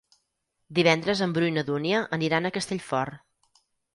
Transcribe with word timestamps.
Divendres 0.77 1.21
en 1.25 1.35
Bru 1.35 1.49
i 1.51 1.51
na 1.59 1.65
Dúnia 1.69 2.01
aniran 2.19 2.49
a 2.49 2.53
Castellfort. 2.57 3.63